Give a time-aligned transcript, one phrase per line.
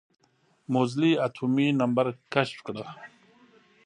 [0.73, 2.85] موزلي اتومي نمبر کشف کړه.